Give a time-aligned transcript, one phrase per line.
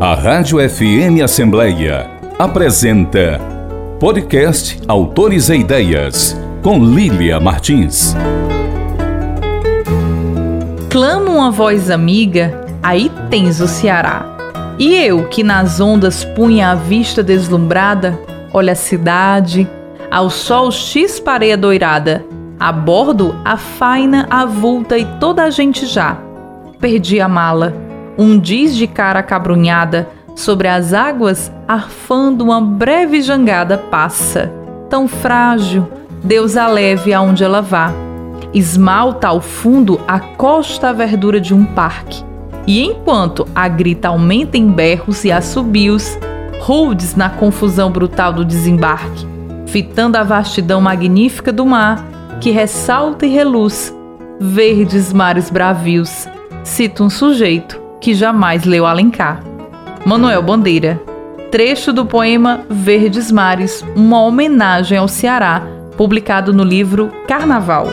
[0.00, 3.40] A Rádio FM Assembleia apresenta
[3.98, 8.14] Podcast Autores e Ideias, com Lília Martins.
[10.88, 14.24] Clama uma voz amiga, aí tens o Ceará.
[14.78, 18.16] E eu, que nas ondas punha a vista deslumbrada,
[18.54, 19.68] olha a cidade,
[20.08, 22.24] ao sol chispareia doirada,
[22.60, 26.16] a bordo a faina avulta e toda a gente já.
[26.78, 27.87] Perdi a mala,
[28.18, 34.52] um diz de cara cabrunhada, sobre as águas, arfando uma breve jangada passa.
[34.90, 35.88] Tão frágil,
[36.22, 37.92] Deus a leve aonde ela vá.
[38.52, 42.24] Esmalta ao fundo a costa a verdura de um parque.
[42.66, 46.18] E enquanto a grita aumenta em berros e assobios,
[46.60, 49.26] rudes na confusão brutal do desembarque,
[49.66, 52.04] fitando a vastidão magnífica do mar,
[52.40, 53.94] que ressalta e reluz,
[54.40, 56.28] verdes mares bravios,
[56.62, 59.42] cita um sujeito que jamais leu Alencar.
[60.04, 61.00] Manuel Bandeira.
[61.50, 65.62] Trecho do poema Verdes Mares, uma homenagem ao Ceará,
[65.96, 67.88] publicado no livro Carnaval.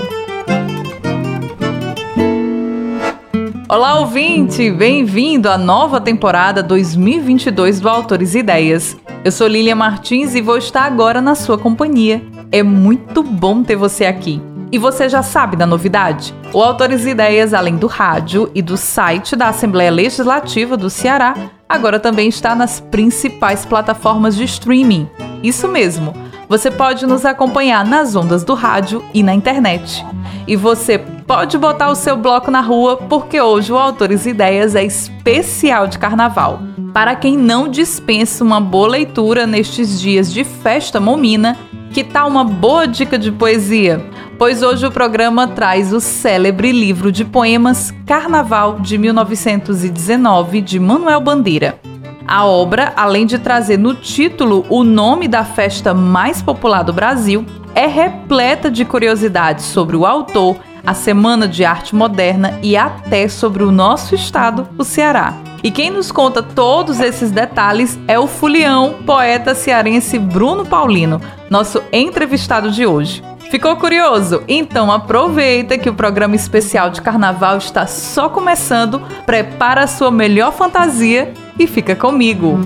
[3.70, 4.70] Olá, ouvinte!
[4.70, 8.97] Bem-vindo à nova temporada 2022 do Autores e Ideias.
[9.23, 12.22] Eu sou Lília Martins e vou estar agora na sua companhia.
[12.52, 14.42] É muito bom ter você aqui.
[14.71, 16.33] E você já sabe da novidade?
[16.53, 21.35] O Autores e Ideias, além do rádio e do site da Assembleia Legislativa do Ceará,
[21.69, 25.09] agora também está nas principais plataformas de streaming.
[25.44, 26.13] Isso mesmo,
[26.49, 30.05] você pode nos acompanhar nas ondas do rádio e na internet.
[30.47, 34.75] E você pode botar o seu bloco na rua, porque hoje o Autores e Ideias
[34.75, 36.59] é especial de carnaval.
[36.94, 41.57] Para quem não dispensa uma boa leitura nestes dias de festa momina,
[41.91, 44.05] que tal uma boa dica de poesia?
[44.38, 51.22] Pois hoje o programa traz o célebre livro de poemas Carnaval de 1919 de Manuel
[51.22, 51.80] Bandeira.
[52.28, 57.45] A obra, além de trazer no título o nome da festa mais popular do Brasil,
[57.73, 63.63] é repleta de curiosidades sobre o autor, a Semana de Arte Moderna e até sobre
[63.63, 65.34] o nosso estado, o Ceará.
[65.63, 71.81] E quem nos conta todos esses detalhes é o fulião poeta cearense Bruno Paulino, nosso
[71.94, 73.23] entrevistado de hoje.
[73.55, 74.43] Ficou curioso?
[74.49, 80.51] Então aproveita que o programa especial de carnaval está só começando, prepara a sua melhor
[80.51, 82.59] fantasia e fica comigo.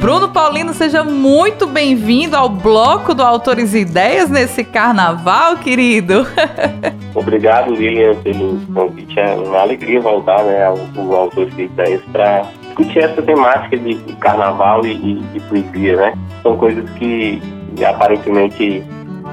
[0.00, 6.26] Bruno Paulino, seja muito bem-vindo ao bloco do Autores e Ideias nesse carnaval, querido.
[7.14, 9.20] Obrigado, Lilian, pelo convite.
[9.20, 13.94] É uma alegria voltar né, ao, ao Autores e Ideias para discutir essa temática de,
[14.20, 16.12] carnaval e, e, de poesia, né?
[16.46, 17.42] São coisas que
[17.84, 18.80] aparentemente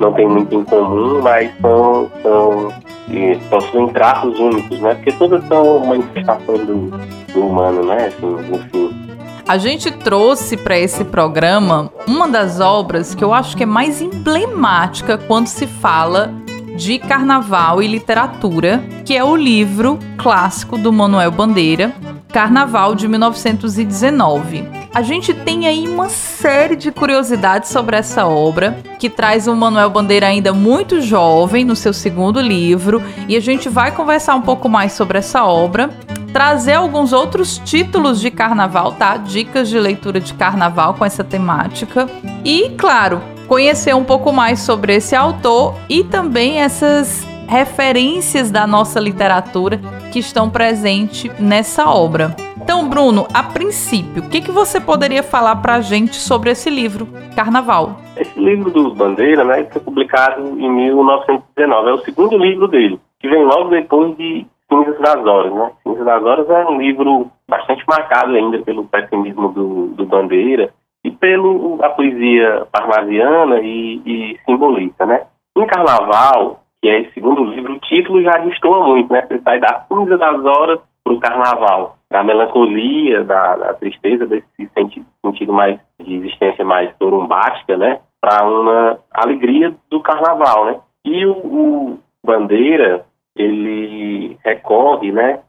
[0.01, 2.73] não tem muito em comum, mas são, são
[3.07, 4.95] e possuem traços únicos, né?
[4.95, 6.89] Porque todas são manifestações do,
[7.31, 8.07] do humano, né?
[8.07, 9.13] Assim, enfim.
[9.47, 14.01] A gente trouxe para esse programa uma das obras que eu acho que é mais
[14.01, 16.33] emblemática quando se fala
[16.75, 21.93] de carnaval e literatura, que é o livro clássico do Manuel Bandeira,
[22.33, 24.82] Carnaval de 1919.
[24.93, 29.89] A gente tem aí uma série de curiosidades sobre essa obra, que traz o Manuel
[29.89, 34.69] Bandeira ainda muito jovem no seu segundo livro, e a gente vai conversar um pouco
[34.69, 35.89] mais sobre essa obra,
[36.31, 39.17] trazer alguns outros títulos de carnaval, tá?
[39.17, 42.07] Dicas de leitura de carnaval com essa temática.
[42.45, 48.99] E, claro, conhecer um pouco mais sobre esse autor e também essas referências da nossa
[48.99, 49.81] literatura
[50.13, 52.35] que estão presentes nessa obra.
[52.61, 56.69] Então, Bruno, a princípio, o que, que você poderia falar para a gente sobre esse
[56.69, 57.97] livro, Carnaval?
[58.15, 63.27] Esse livro do Bandeira, né, foi publicado em 1919, é o segundo livro dele, que
[63.27, 65.71] vem logo depois de Cinzas das Horas, né?
[65.81, 70.71] Cinzas das Horas é um livro bastante marcado ainda pelo pessimismo do, do Bandeira
[71.03, 75.23] e pelo a poesia parnasiana e, e simbolista, né?
[75.57, 79.25] Em Carnaval, que é esse segundo livro, o título já destoa muito, né?
[79.25, 84.69] Você sai da cinza das horas para o carnaval, da melancolia, da, da tristeza, desse
[84.73, 88.01] sentido, mais de existência mais torumbática, né?
[88.19, 90.79] Para uma alegria do carnaval, né?
[91.05, 95.39] E o, o Bandeira, ele recorre, né?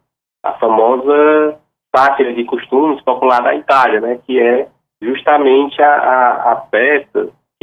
[0.41, 1.59] A famosa
[1.93, 4.21] sátira de costumes popular da Itália, né?
[4.25, 4.69] Que é
[5.03, 6.57] justamente a, a, a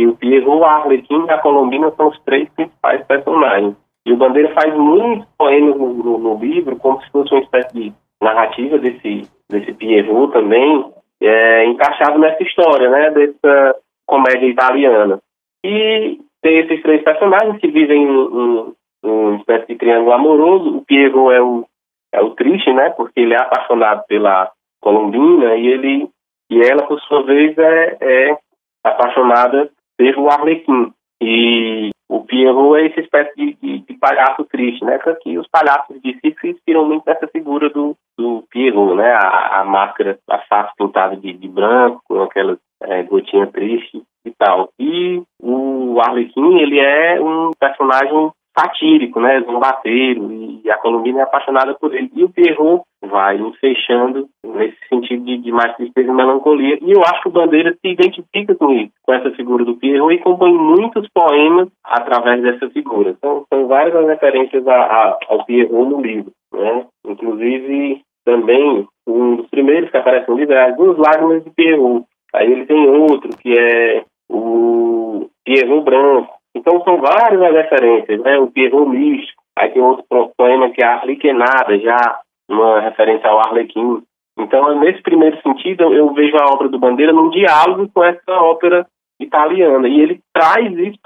[0.02, 3.76] e o Pierrot, a Arlequim e a Colombina são os três principais personagens.
[4.04, 7.72] E o Bandeira faz muitos poemas no, no, no, livro, como se fosse uma espécie
[7.72, 13.76] de narrativa desse, desse Pierrot também, é, encaixado nessa história, né, dessa
[14.08, 15.20] comédia italiana.
[15.64, 18.74] E tem esses três personagens que vivem em, em,
[19.04, 20.78] em uma espécie de triângulo amoroso.
[20.78, 21.64] O Pierrot é o,
[22.12, 22.90] é o triste, né?
[22.90, 24.52] Porque ele é apaixonado pela
[24.82, 26.10] Colombina e ele
[26.50, 28.38] e ela, por sua vez, é, é
[28.84, 29.70] apaixonada
[30.02, 30.92] pelo Arlequim.
[31.22, 34.98] E o Pierrot é essa espécie de, de, de palhaço triste, né?
[35.22, 39.12] Que os palhaços de circo se inspiram muito nessa figura do, do Pierrot, né?
[39.14, 44.32] A, a máscara, a face pintada de, de branco, com aquelas é, gotinhas tristes e
[44.32, 44.70] tal.
[44.80, 51.74] E o Arlequim, ele é um personagem satírico, né, zombateiro, e a Colombina é apaixonada
[51.76, 52.12] por ele.
[52.14, 54.78] E o Pierrot vai fechando nesse
[55.22, 56.78] de, de mais tristeza e melancolia.
[56.82, 60.14] E eu acho que o Bandeira se identifica com isso, com essa figura do Pierrot,
[60.14, 63.12] e compõe muitos poemas através dessa figura.
[63.12, 66.86] Então, são várias as referências a, a, ao Pierrot no livro, né?
[67.06, 72.06] Inclusive, também, um dos primeiros que aparece no livro é As Duas Lágrimas de Pierrot.
[72.34, 78.38] Aí ele tem outro, que é o Pierrot Branco, então são várias as referências, né?
[78.40, 80.06] O Pierrot Místico, aí tem outro
[80.38, 84.02] poema que é Arlequenada, já uma referência ao Arlequim.
[84.38, 88.88] Então, nesse primeiro sentido, eu vejo a obra do Bandeira num diálogo com essa ópera
[89.20, 89.88] italiana.
[89.88, 90.98] E ele traz isso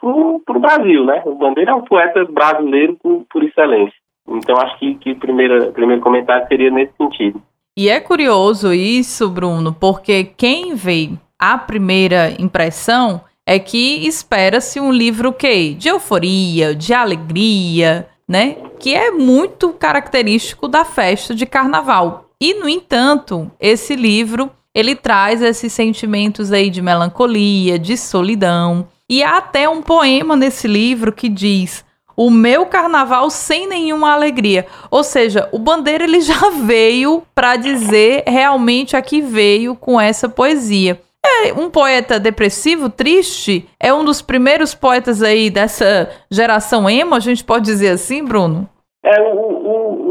[0.45, 1.21] para o Brasil, né?
[1.25, 3.95] O Bandeira é um poeta brasileiro por, por excelência.
[4.27, 7.41] Então, acho que, que o primeiro, primeiro comentário seria nesse sentido.
[7.77, 14.91] E é curioso isso, Bruno, porque quem vê a primeira impressão é que espera-se um
[14.91, 18.55] livro que de euforia, de alegria, né?
[18.79, 22.24] Que é muito característico da festa de carnaval.
[22.39, 28.87] E no entanto, esse livro ele traz esses sentimentos aí de melancolia, de solidão.
[29.09, 31.85] E há até um poema nesse livro que diz:
[32.17, 34.65] "O meu carnaval sem nenhuma alegria".
[34.91, 40.27] Ou seja, o Bandeira ele já veio para dizer realmente a que veio com essa
[40.27, 40.99] poesia.
[41.43, 47.19] É um poeta depressivo, triste, é um dos primeiros poetas aí dessa geração emo, a
[47.19, 48.69] gente pode dizer assim, Bruno?
[49.03, 50.04] É, o, o,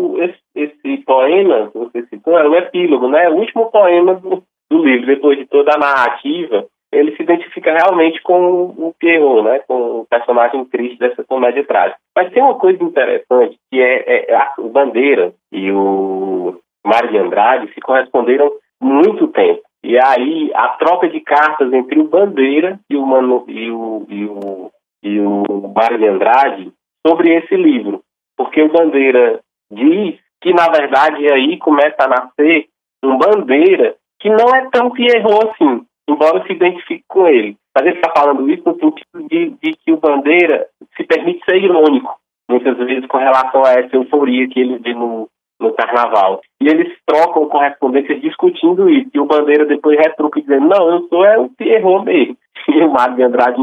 [0.85, 3.29] esse, poema que você citou é o epílogo, né?
[3.31, 8.23] O último poema do, do livro, depois de toda a narrativa, ele se identifica realmente
[8.23, 9.59] com o Pierrot, né?
[9.61, 11.99] Com o personagem triste dessa comédia trágica.
[12.17, 17.73] Mas tem uma coisa interessante, que é, é a, Bandeira e o Mário de Andrade
[17.73, 19.63] se corresponderam muito tempo.
[19.83, 24.25] E aí a troca de cartas entre o Bandeira e o, Mano, e o, e
[24.25, 24.71] o,
[25.03, 26.73] e o Mário de Andrade
[27.07, 28.03] sobre esse livro.
[28.37, 29.41] Porque o Bandeira
[29.71, 32.67] diz que, na verdade, aí começa a nascer
[33.03, 37.57] um Bandeira que não é tão Pierrot assim, embora se identifique com ele.
[37.75, 41.57] Mas ele está falando isso no sentido de, de que o Bandeira se permite ser
[41.57, 42.15] irônico,
[42.49, 46.43] muitas vezes com relação a essa euforia que ele vê no, no carnaval.
[46.61, 49.11] E eles trocam correspondências discutindo isso.
[49.15, 52.37] E o Bandeira depois retruca dizendo, não, eu sou é o Pierrot mesmo.
[52.67, 53.61] E o Mário de Andrade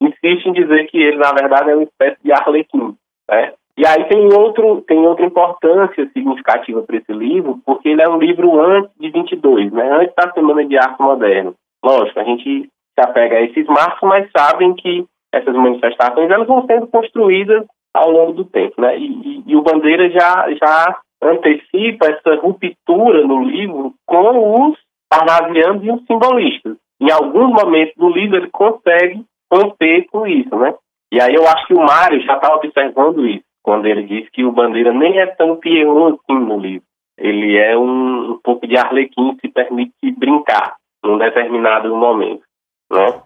[0.00, 2.94] insiste em dizer que ele, na verdade, é uma espécie de arlequim.
[3.30, 3.52] Né?
[3.78, 8.18] E aí tem, outro, tem outra importância significativa para esse livro, porque ele é um
[8.18, 9.90] livro antes de 22, né?
[9.92, 11.54] antes da Semana de Arte Moderno.
[11.82, 16.66] Lógico, a gente se apega a esses marcos, mas sabem que essas manifestações elas vão
[16.66, 17.64] sendo construídas
[17.94, 18.98] ao longo do tempo, né?
[18.98, 24.78] E, e, e, o Bandeira já, já antecipa essa ruptura no livro com os
[25.08, 26.76] parnasianos e os simbolistas.
[27.00, 30.74] Em alguns momentos do livro ele consegue romper com isso, né?
[31.12, 34.44] E aí eu acho que o Mário já está observando isso, quando ele diz que
[34.44, 36.84] o Bandeira nem é tão Pierrot assim no livro.
[37.16, 42.42] Ele é um, um pouco de arlequim, se permite brincar num determinado momento,
[42.90, 43.20] né?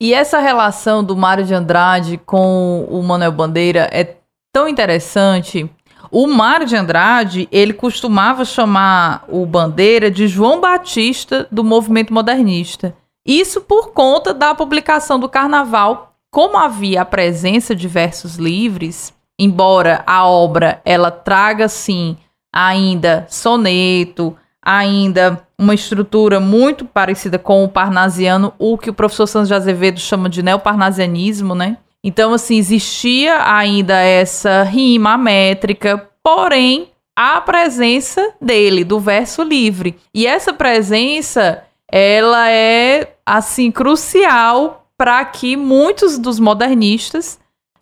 [0.00, 4.16] E essa relação do Mário de Andrade com o Manuel Bandeira é
[4.52, 5.70] tão interessante.
[6.10, 12.96] O Mário de Andrade, ele costumava chamar o Bandeira de João Batista do movimento modernista.
[13.26, 16.14] Isso por conta da publicação do Carnaval.
[16.30, 22.16] Como havia a presença de versos livres, embora a obra ela traga sim
[22.52, 29.48] ainda soneto, ainda uma estrutura muito parecida com o parnasiano, o que o professor Santos
[29.48, 31.78] de Azevedo chama de neoparnasianismo, né?
[32.04, 39.96] Então, assim, existia ainda essa rima métrica, porém, a presença dele, do verso livre.
[40.14, 47.38] E essa presença, ela é, assim, crucial para que muitos dos modernistas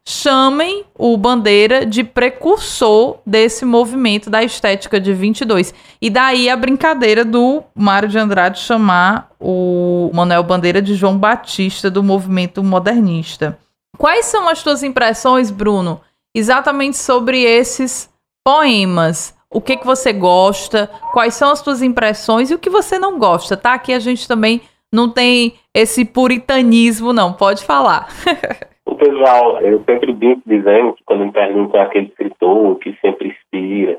[0.09, 5.75] chamem o Bandeira de precursor desse movimento da estética de 22.
[6.00, 11.91] E daí a brincadeira do Mário de Andrade chamar o Manuel Bandeira de João Batista
[11.91, 13.59] do movimento modernista.
[13.99, 16.00] Quais são as tuas impressões, Bruno,
[16.35, 18.09] exatamente sobre esses
[18.43, 19.35] poemas?
[19.53, 20.91] O que que você gosta?
[21.12, 23.75] Quais são as tuas impressões e o que você não gosta, tá?
[23.75, 27.35] Aqui a gente também não tem esse puritanismo, não.
[27.35, 28.09] Pode falar.
[28.99, 33.99] Pessoal, eu sempre brinco dizendo que quando me perguntam aquele escritor que sempre inspira,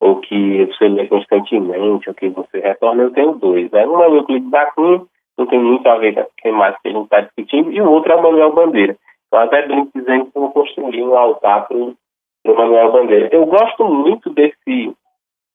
[0.00, 3.70] ou que você lê constantemente, ou que você retorna, eu tenho dois.
[3.70, 3.86] Né?
[3.86, 5.02] Um é o Euclides da Cunha,
[5.38, 8.12] não tem muito a ver com mais que a gente está discutindo, e o outro
[8.12, 8.96] é o Manuel Bandeira.
[9.28, 11.96] Então, até brinco dizendo que eu vou construir um altar para o
[12.44, 13.28] Manuel Bandeira.
[13.30, 14.92] Eu gosto muito desse,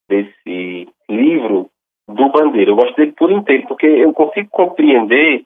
[0.08, 1.70] desse livro
[2.08, 2.72] do Bandeira.
[2.72, 5.44] Eu gosto dele por inteiro, porque eu consigo compreender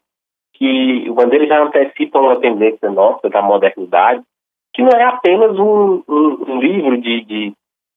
[0.53, 4.21] que o Bandeira já antecipa uma tendência nossa da modernidade,
[4.73, 7.53] que não é apenas um, um, um livro de, de,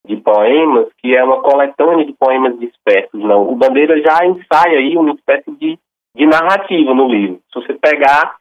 [0.06, 3.48] de, poemas, que é uma coletânea de poemas dispersos, não.
[3.48, 5.78] O Bandeira já ensaia aí uma espécie de,
[6.16, 7.40] de narrativa no livro.
[7.52, 8.36] Se você pegar,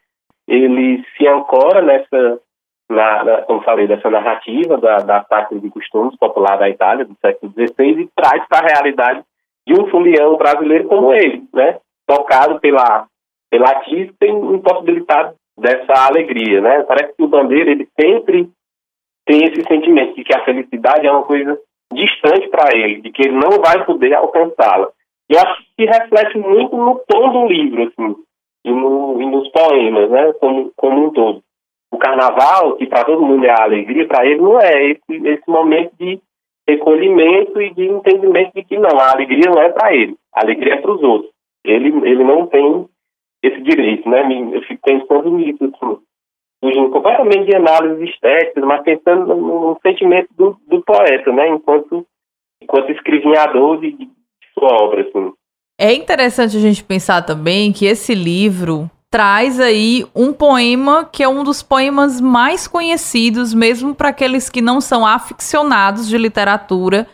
[0.47, 2.39] ele se ancora nessa,
[2.89, 7.15] na, na, como falei, dessa narrativa da, da prática de costumes popular da Itália do
[7.19, 9.23] século XVI e traz para a realidade
[9.67, 11.79] de um fuliano brasileiro como ele, né?
[12.07, 13.07] Tocado pela,
[13.51, 16.83] pela artista e impossibilitado dessa alegria, né?
[16.83, 18.49] Parece que o Bandeira, ele sempre
[19.25, 21.59] tem esse sentimento de que a felicidade é uma coisa
[21.93, 24.89] distante para ele, de que ele não vai poder alcançá-la.
[25.29, 28.15] E acho que reflete muito no tom do livro, assim,
[28.65, 30.33] e, no, e nos poemas, né?
[30.39, 31.43] Como, como um todo.
[31.91, 35.49] O carnaval, que para todo mundo é a alegria, para ele não é esse, esse
[35.49, 36.19] momento de
[36.67, 40.75] recolhimento e de entendimento de que não, a alegria não é para ele, a alegria
[40.75, 41.31] é para os outros.
[41.65, 42.87] Ele, ele não tem
[43.43, 44.21] esse direito, né?
[44.53, 45.97] Eu fico pensando nisso, assim,
[46.63, 51.49] fugindo completamente de análises estéticas, mas pensando no, no sentimento do, do, poeta, né?
[51.49, 52.05] Enquanto,
[52.61, 54.09] enquanto escrevinhador de, de
[54.53, 55.33] sua obra, assim.
[55.79, 61.27] É interessante a gente pensar também que esse livro traz aí um poema que é
[61.27, 67.07] um dos poemas mais conhecidos, mesmo para aqueles que não são aficionados de literatura,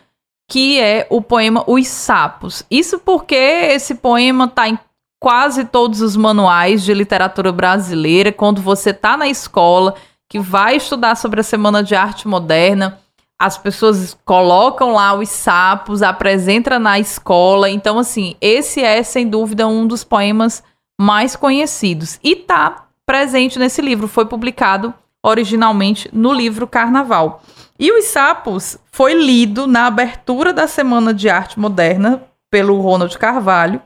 [0.48, 2.64] que é o poema Os Sapos.
[2.70, 4.78] Isso porque esse poema está em
[5.20, 9.94] quase todos os manuais de literatura brasileira, quando você está na escola,
[10.28, 13.00] que vai estudar sobre a Semana de Arte Moderna,
[13.38, 17.70] as pessoas colocam lá os sapos, apresentam na escola.
[17.70, 20.62] Então, assim, esse é, sem dúvida, um dos poemas
[21.00, 22.18] mais conhecidos.
[22.22, 27.42] E tá presente nesse livro, foi publicado originalmente no livro Carnaval.
[27.78, 33.80] E Os Sapos foi lido na abertura da Semana de Arte Moderna pelo Ronald Carvalho.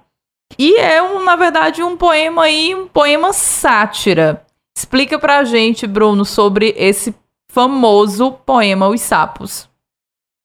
[0.58, 4.42] E é, um, na verdade, um poema aí, um poema sátira.
[4.76, 7.14] Explica pra gente, Bruno, sobre esse
[7.50, 9.70] famoso poema Os Sapos.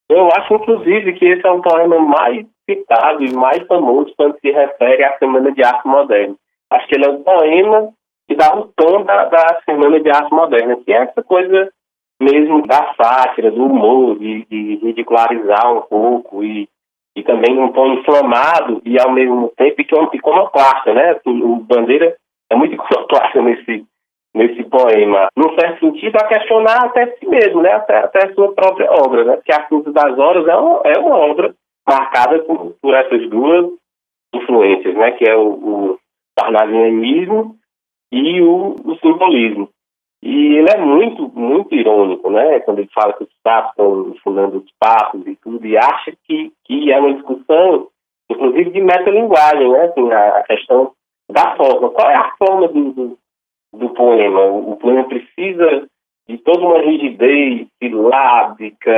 [0.09, 4.51] Eu acho, inclusive, que esse é o poema mais citado e mais famoso quando se
[4.51, 6.35] refere à Semana de Arte Moderna.
[6.69, 7.93] Acho que ele é um poema
[8.27, 11.69] que dá o tom da, da Semana de Arte Moderna, que é essa coisa
[12.21, 16.67] mesmo da sátira, do humor, de, de ridicularizar um pouco e,
[17.17, 21.13] e também um tom inflamado e ao mesmo tempo iconoclasta, né?
[21.13, 22.15] Assim, o Bandeira
[22.47, 23.83] é muito iconoclasta nesse,
[24.35, 27.71] nesse poema, num certo sentido, a questionar até si mesmo, né?
[27.71, 29.35] Até, até a sua própria obra, né?
[29.37, 31.55] Porque A Cruz das Horas é uma, é uma obra
[31.89, 33.65] marcada por, por essas duas
[34.35, 35.11] influências, né?
[35.13, 35.97] Que é o, o
[36.35, 37.55] parnasianismo
[38.11, 39.69] e o, o, simbolismo.
[40.21, 42.59] E ele é muito, muito irônico, né?
[42.61, 46.51] Quando ele fala que os papos estão fundando os papos e tudo, e acha que,
[46.65, 47.87] que é uma discussão,
[48.29, 49.85] inclusive de metalinguagem, né?
[49.85, 50.91] Assim, a, a questão
[51.29, 51.89] da forma.
[51.91, 53.17] Qual é a forma do, do,
[53.73, 54.41] do poema?
[54.41, 55.87] O, o, poema precisa
[56.27, 58.91] de toda uma rigidez silábica,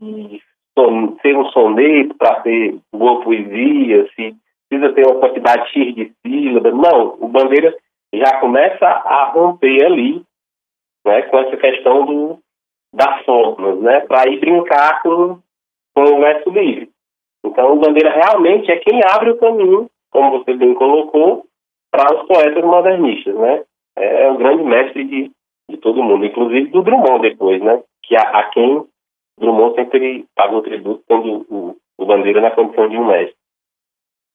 [0.00, 0.42] de
[0.76, 4.34] son, ser um soneto para ser boa poesia, se
[4.68, 6.74] precisa ter uma quantidade X de sílabas.
[6.74, 7.74] Não, o Bandeira
[8.12, 10.22] já começa a romper ali
[11.04, 12.38] né, com essa questão do,
[12.92, 15.38] das formas, né, para ir brincar com,
[15.94, 16.90] com o verso livre.
[17.44, 21.44] Então, o Bandeira realmente é quem abre o caminho, como você bem colocou,
[21.90, 23.62] para os poetas modernistas, né?
[23.96, 25.30] É, é o grande mestre de,
[25.70, 27.82] de todo mundo, inclusive do Drummond depois, né?
[28.02, 28.84] Que a, a quem
[29.38, 33.37] Drummond sempre pagou tributo tendo o, o Bandeira na condição de um mestre.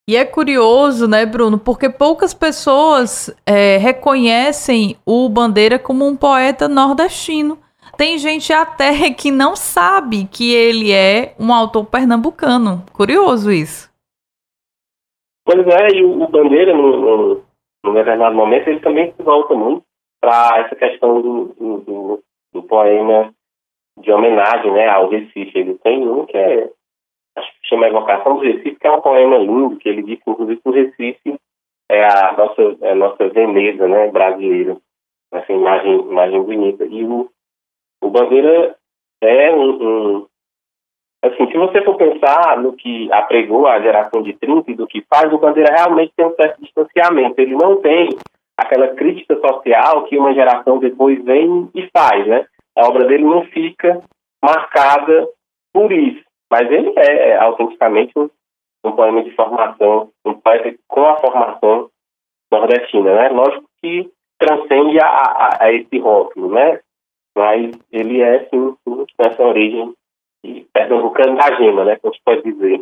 [0.08, 6.68] E é curioso, né, Bruno, porque poucas pessoas é, reconhecem o Bandeira como um poeta
[6.68, 7.58] nordestino.
[7.98, 12.84] Tem gente até que não sabe que ele é um autor pernambucano.
[12.92, 13.90] Curioso isso.
[15.46, 17.42] Pois é, e o Bandeira, no,
[17.86, 19.84] no determinado momento, ele também se volta muito
[20.22, 23.34] para essa questão do, do, do, do poema
[24.02, 25.58] de homenagem né, ao Recife.
[25.58, 26.70] Ele tem um que é
[27.64, 30.70] chama Evocação do Recife, que é um poema lindo, que ele diz que, inclusive, que
[30.70, 31.40] o Recife
[31.90, 34.78] é a nossa, é a nossa Veneza né, brasileira.
[35.32, 36.86] Essa imagem, imagem bonita.
[36.86, 37.30] E o,
[38.04, 38.76] o Bandeira
[39.22, 40.28] é um, um,
[41.24, 45.02] Assim, se você for pensar no que apregou a geração de 30 e do que
[45.10, 47.40] faz, o Bandeira realmente tem um certo distanciamento.
[47.40, 48.10] Ele não tem
[48.58, 52.46] aquela crítica social que uma geração depois vem e faz, né?
[52.76, 54.02] A obra dele não fica
[54.44, 55.30] marcada
[55.72, 56.22] por isso.
[56.52, 58.30] Mas ele é, é autenticamente um,
[58.84, 61.90] um poema de formação, um poeta com a formação
[62.52, 63.30] nordestina, né?
[63.30, 66.80] Lógico que transcende a, a, a esse rótulo, né?
[67.36, 69.94] Mas ele é, sim, sim essa origem
[70.74, 71.98] pernambucana da gema, né?
[72.02, 72.82] Como se pode dizer.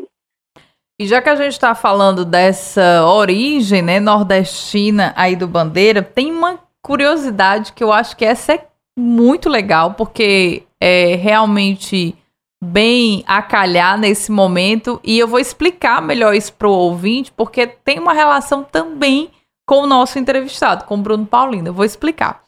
[0.99, 6.31] E já que a gente está falando dessa origem, né, nordestina aí do Bandeira, tem
[6.31, 12.15] uma curiosidade que eu acho que essa é muito legal, porque é realmente
[12.63, 17.65] bem a calhar nesse momento e eu vou explicar melhor isso para o ouvinte, porque
[17.65, 19.31] tem uma relação também
[19.65, 21.69] com o nosso entrevistado, com o Bruno Paulino.
[21.69, 22.43] Eu vou explicar.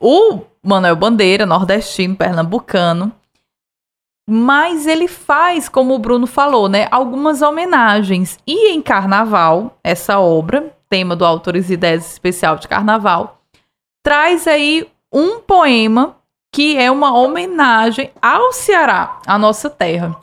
[0.00, 3.12] O Manuel Bandeira, nordestino, pernambucano,
[4.28, 8.38] mas ele faz, como o Bruno falou, né, algumas homenagens.
[8.46, 13.40] E em Carnaval, essa obra, tema do Autores e Ideias Especial de Carnaval,
[14.02, 16.16] traz aí um poema
[16.54, 20.14] que é uma homenagem ao Ceará, a nossa terra.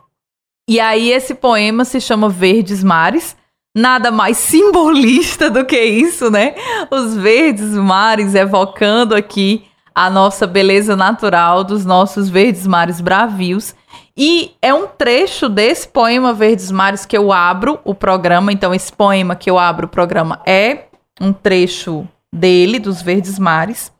[0.66, 3.36] E aí esse poema se chama Verdes Mares.
[3.76, 6.54] Nada mais simbolista do que isso, né?
[6.90, 13.74] Os verdes mares evocando aqui a nossa beleza natural dos nossos verdes mares bravios.
[14.16, 18.50] E é um trecho desse poema Verdes Mares que eu abro o programa.
[18.50, 20.86] Então, esse poema que eu abro o programa é
[21.20, 23.92] um trecho dele, dos Verdes Mares.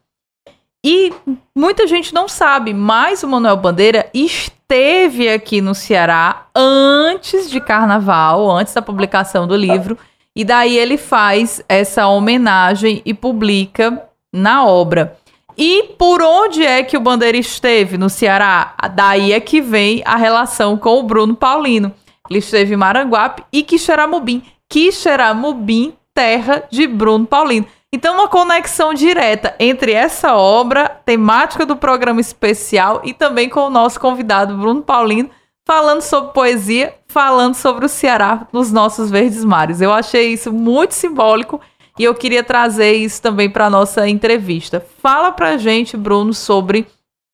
[0.84, 1.12] E
[1.54, 8.50] muita gente não sabe, mas o Manuel Bandeira esteve aqui no Ceará antes de carnaval,
[8.50, 9.96] antes da publicação do livro,
[10.34, 15.16] e daí ele faz essa homenagem e publica na obra.
[15.56, 18.74] E por onde é que o Bandeira esteve no Ceará?
[18.94, 21.92] Daí é que vem a relação com o Bruno Paulino.
[22.28, 24.42] Ele esteve em Maranguape e Quixeramobim.
[24.68, 27.66] Quixeramobim, terra de Bruno Paulino.
[27.94, 33.70] Então, uma conexão direta entre essa obra, temática do programa especial, e também com o
[33.70, 35.28] nosso convidado Bruno Paulino,
[35.66, 39.80] falando sobre poesia, falando sobre o Ceará nos nossos verdes mares.
[39.82, 41.60] Eu achei isso muito simbólico
[41.98, 44.80] e eu queria trazer isso também para nossa entrevista.
[44.80, 46.86] Fala para gente, Bruno, sobre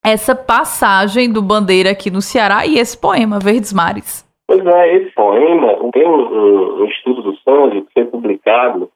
[0.05, 4.27] essa passagem do Bandeira aqui no Ceará e esse poema, Verdes Mares.
[4.47, 8.91] Pois é, esse poema tem um, um estudo do Sandy que foi publicado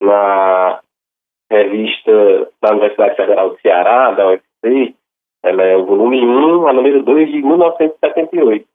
[0.00, 0.80] na
[1.50, 4.94] revista da Universidade Federal do Ceará, da UFC,
[5.42, 8.66] ela é o volume 1, a número 2 de 1978,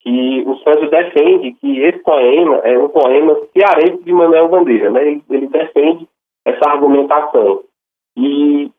[0.00, 5.02] que o Sérgio defende que esse poema é um poema cearense de Manuel Bandeira, né?
[5.02, 6.08] ele, ele defende
[6.44, 7.62] essa argumentação.
[8.16, 8.70] E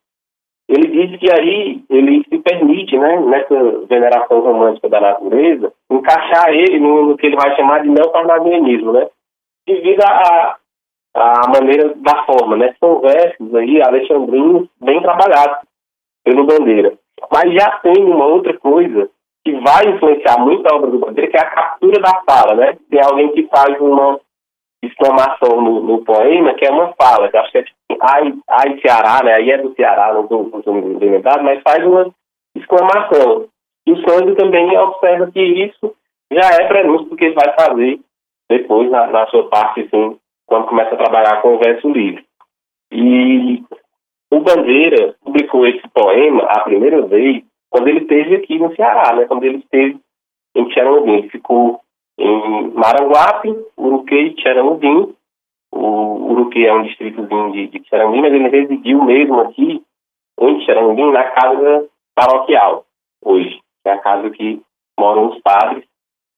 [0.67, 3.55] ele diz que aí ele se permite, né, nessa
[3.87, 9.07] veneração romântica da natureza, encaixar ele no, no que ele vai chamar de neocarnavianismo, né?
[9.65, 10.57] Devido a,
[11.15, 12.75] a maneira da forma, né?
[12.79, 15.67] São versos aí, alexandrinos, bem trabalhados
[16.23, 16.93] pelo Bandeira.
[17.31, 19.09] Mas já tem uma outra coisa
[19.43, 22.77] que vai influenciar muito a obra do Bandeira, que é a captura da fala, né?
[22.89, 24.19] Tem alguém que faz uma
[24.83, 28.79] exclamação no, no poema, que é uma fala, que acho que é tipo, ai, ai
[28.79, 29.33] Ceará, né?
[29.33, 32.09] Aí é do Ceará, não estou lembrado, mas faz uma
[32.55, 33.47] exclamação.
[33.85, 35.93] E o Sandro também observa que isso
[36.31, 37.99] já é prenúncio do que ele vai fazer
[38.49, 40.17] depois na, na sua parte, assim,
[40.49, 42.25] quando começa a trabalhar com o verso livre.
[42.91, 43.63] E
[44.31, 49.25] o Bandeira publicou esse poema a primeira vez quando ele esteve aqui no Ceará, né?
[49.25, 49.99] Quando ele esteve
[50.55, 51.13] em Tcheranubim.
[51.13, 51.79] Ele ficou
[52.17, 55.13] em Maranguape, Uruquê e Tcheranubim.
[55.71, 59.83] O Uruquê é um distritozinho de, de Tcheranubim, mas ele residiu mesmo aqui
[60.39, 62.85] em Tcheranubim, na casa paroquial,
[63.23, 63.59] hoje.
[63.83, 64.59] Que é a casa que
[64.99, 65.85] moram os padres.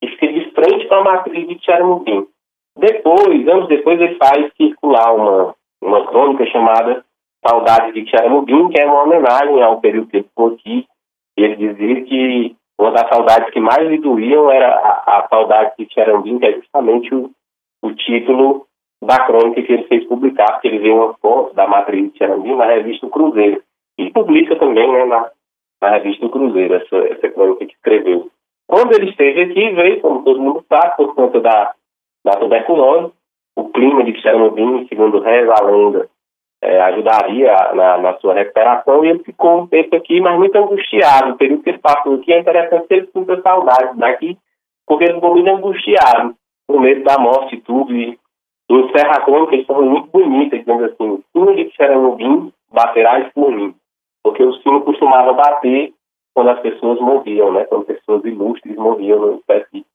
[0.04, 2.28] E fica de frente para a matriz de Tcheranubim.
[2.78, 7.04] Depois, anos depois, ele faz circular uma, uma crônica chamada
[7.46, 10.86] Saudades de Xaramubim, que é uma homenagem ao período que ele ficou aqui.
[11.36, 15.92] Ele dizia que uma das saudades que mais lhe doíam era a, a saudade de
[15.92, 17.32] Xaramubim, que é justamente o,
[17.82, 18.68] o título
[19.04, 22.56] da crônica que ele fez publicar, porque ele vê uma foto da matriz de Xaramubim
[22.56, 23.64] na revista Cruzeiro.
[23.98, 25.32] E publica também né, na,
[25.82, 28.30] na revista Cruzeiro, essa, essa crônica que escreveu.
[28.68, 31.74] Quando ele esteve aqui, veio, como todo mundo sabe, por conta da
[32.24, 33.12] da tuberculose.
[33.56, 36.10] O clima de Chernobyl, segundo reza a lenda,
[36.64, 41.34] é, ajudaria na, na, sua recuperação e ele ficou um tempo aqui, mas muito angustiado.
[41.34, 44.38] O período que ele passou aqui é interessante que ele sinta saudade daqui,
[44.88, 46.36] porque ele ficou muito angustiado,
[46.68, 47.94] com medo da morte e tudo.
[47.94, 48.18] E
[48.70, 53.76] a crônica, eles são muito bonitas, dizendo assim: o sino de Chernobyl baterás por mim.
[54.24, 55.94] Porque o sino costumava bater
[56.34, 57.66] quando as pessoas morriam, né?
[57.66, 59.86] Quando pessoas ilustres morriam numa espécie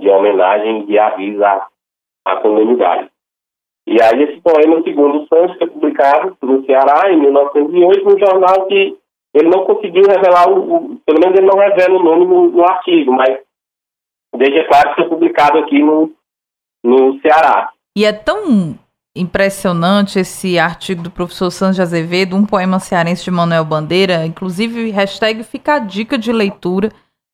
[0.00, 1.68] de homenagem e aviso à,
[2.26, 3.08] à comunidade.
[3.86, 8.96] E aí esse poema, segundo Santos, foi publicado no Ceará em 1908, num jornal que
[9.34, 13.12] ele não conseguiu revelar, o, pelo menos ele não revela o nome no, no artigo,
[13.12, 13.38] mas
[14.36, 16.12] desde, claro, ser publicado aqui no,
[16.84, 17.72] no Ceará.
[17.96, 18.78] E é tão
[19.14, 25.42] impressionante esse artigo do professor Santos Azevedo, um poema cearense de Manuel Bandeira, inclusive hashtag
[25.42, 26.90] fica a dica de leitura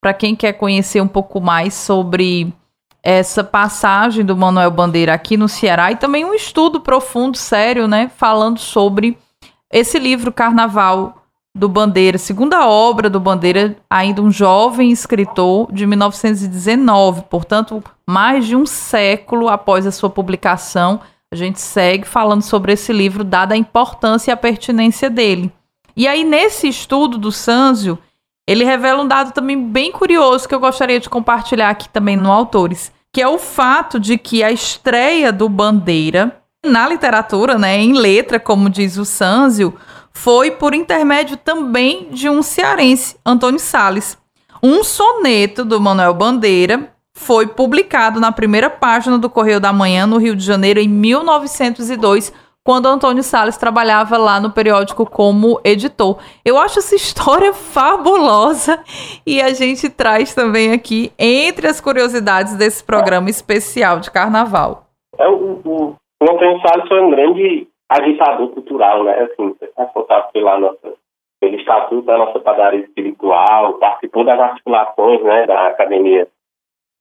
[0.06, 2.54] para quem quer conhecer um pouco mais sobre
[3.02, 8.08] essa passagem do Manuel Bandeira aqui no Ceará e também um estudo profundo, sério, né,
[8.16, 9.18] falando sobre
[9.68, 17.22] esse livro Carnaval do Bandeira, segunda obra do Bandeira, ainda um jovem escritor de 1919,
[17.22, 21.00] portanto, mais de um século após a sua publicação,
[21.32, 25.52] a gente segue falando sobre esse livro, dada a importância e a pertinência dele.
[25.96, 27.98] E aí, nesse estudo do Sanzio,
[28.46, 32.30] ele revela um dado também bem curioso que eu gostaria de compartilhar aqui também no
[32.30, 37.92] Autores, que é o fato de que a estreia do Bandeira na literatura, né, em
[37.92, 39.74] letra, como diz o Sanzio,
[40.12, 44.18] foi por intermédio também de um cearense, Antônio Sales.
[44.62, 50.18] Um soneto do Manuel Bandeira foi publicado na primeira página do Correio da Manhã, no
[50.18, 52.32] Rio de Janeiro, em 1902,
[52.66, 56.18] quando Antônio Salles trabalhava lá no periódico como editor.
[56.44, 58.82] Eu acho essa história fabulosa
[59.24, 64.82] e a gente traz também aqui entre as curiosidades desse programa especial de carnaval.
[65.16, 69.14] É, o, o, o Antônio Salles foi um grande agitador cultural, né?
[69.30, 70.94] Assim, responsável pela nossa,
[71.40, 76.26] pelo estatuto da nossa padaria espiritual, participou das articulações né, da Academia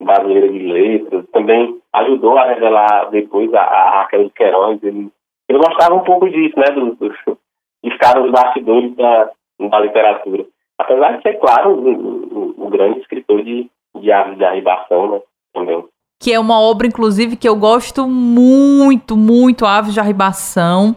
[0.00, 4.82] Brasileira de Letras, também ajudou a revelar depois a, a Raquel de Queiroz.
[4.84, 5.10] Ele,
[5.48, 6.70] ele gostava um pouco disso, né?
[6.74, 7.38] Do, do,
[7.84, 9.30] de ficar nos bastidores da,
[9.70, 10.46] da literatura.
[10.78, 15.20] Apesar de ser, claro, o grande escritor de, de aves de arribação, né?
[15.54, 15.84] Também
[16.18, 20.96] que é uma obra, inclusive, que eu gosto muito, muito, Aves de Arribação.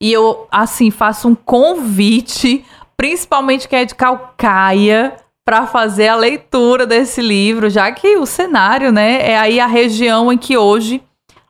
[0.00, 2.64] E eu, assim, faço um convite,
[2.96, 8.90] principalmente quem é de Calcaia, para fazer a leitura desse livro, já que o cenário,
[8.90, 11.02] né, é aí a região em que hoje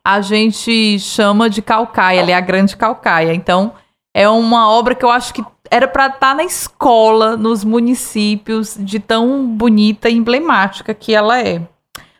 [0.05, 3.33] a gente chama de Calcaia, é a Grande Calcaia.
[3.33, 3.73] Então,
[4.13, 8.77] é uma obra que eu acho que era para estar tá na escola, nos municípios,
[8.79, 11.59] de tão bonita e emblemática que ela é.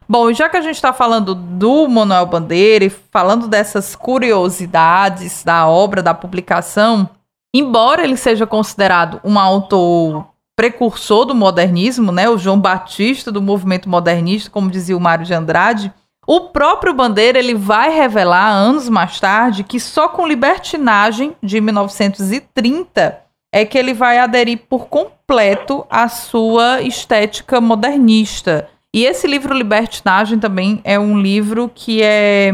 [0.10, 5.68] Bom, já que a gente está falando do Manuel Bandeira e falando dessas curiosidades da
[5.68, 7.08] obra, da publicação,
[7.54, 13.90] embora ele seja considerado um autor precursor do modernismo, né, o João Batista do movimento
[13.90, 15.94] modernista, como dizia o Mário de Andrade,
[16.28, 23.22] o próprio Bandeira ele vai revelar anos mais tarde que só com Libertinagem de 1930
[23.54, 30.40] é que ele vai aderir por completo à sua estética modernista e esse livro Libertinagem
[30.40, 32.54] também é um livro que é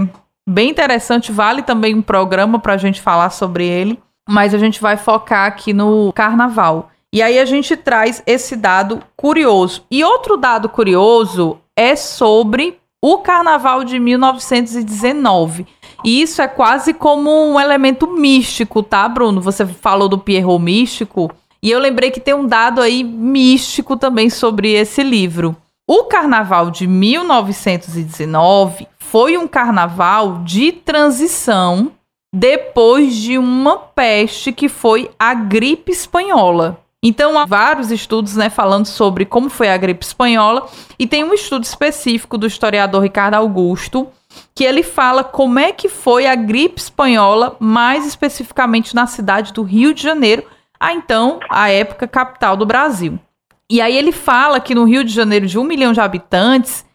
[0.49, 4.81] bem interessante, vale também um programa para a gente falar sobre ele, mas a gente
[4.81, 6.89] vai focar aqui no carnaval.
[7.13, 9.85] E aí a gente traz esse dado curioso.
[9.91, 15.65] E outro dado curioso é sobre o carnaval de 1919.
[16.03, 19.41] E isso é quase como um elemento místico, tá, Bruno?
[19.41, 21.31] Você falou do Pierrot místico.
[21.63, 25.55] E eu lembrei que tem um dado aí místico também sobre esse livro.
[25.87, 31.91] O carnaval de 1919 foi um carnaval de transição
[32.33, 36.79] depois de uma peste que foi a gripe espanhola.
[37.03, 41.33] Então, há vários estudos né, falando sobre como foi a gripe espanhola, e tem um
[41.33, 44.07] estudo específico do historiador Ricardo Augusto,
[44.53, 49.63] que ele fala como é que foi a gripe espanhola, mais especificamente na cidade do
[49.63, 50.45] Rio de Janeiro,
[50.79, 53.19] a então a época capital do Brasil.
[53.69, 56.85] E aí ele fala que no Rio de Janeiro, de um milhão de habitantes,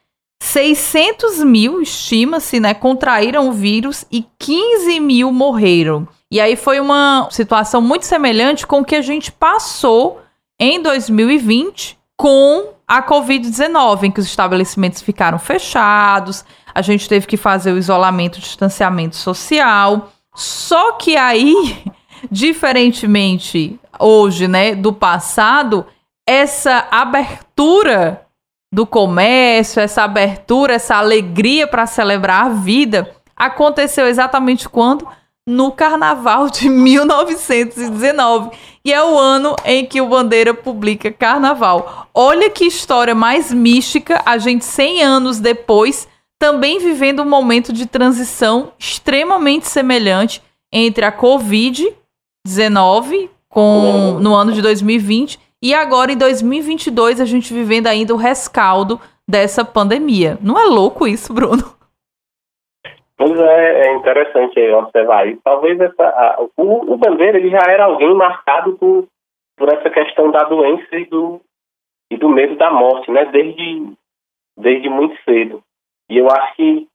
[0.41, 6.07] 600 mil, estima-se, né, contraíram o vírus e 15 mil morreram.
[6.31, 10.23] E aí foi uma situação muito semelhante com o que a gente passou
[10.59, 17.37] em 2020 com a Covid-19, em que os estabelecimentos ficaram fechados, a gente teve que
[17.37, 20.11] fazer o isolamento, o distanciamento social.
[20.35, 21.83] Só que aí,
[22.31, 25.87] diferentemente hoje, né, do passado,
[26.27, 28.27] essa abertura
[28.73, 35.07] do comércio, essa abertura, essa alegria para celebrar a vida aconteceu exatamente quando?
[35.49, 38.51] No carnaval de 1919.
[38.85, 42.07] E é o ano em que o Bandeira publica Carnaval.
[42.15, 46.07] Olha que história mais mística, a gente 100 anos depois,
[46.39, 50.41] também vivendo um momento de transição extremamente semelhante
[50.73, 57.87] entre a Covid-19 com no ano de 2020 e agora, em 2022, a gente vivendo
[57.87, 60.39] ainda o rescaldo dessa pandemia.
[60.41, 61.76] Não é louco isso, Bruno?
[63.17, 65.41] Pois é, é interessante observar isso.
[65.43, 69.07] Talvez essa, a, o, o Bandeira ele já era alguém marcado por,
[69.57, 71.41] por essa questão da doença e do,
[72.11, 73.25] e do medo da morte, né?
[73.27, 73.93] Desde,
[74.57, 75.63] desde muito cedo.
[76.11, 76.87] E eu acho que